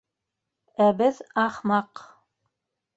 [0.87, 2.05] Ә беҙ— ахмаҡ!